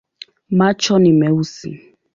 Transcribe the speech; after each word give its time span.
Macho 0.49 0.99
ni 0.99 1.11
meusi. 1.19 1.69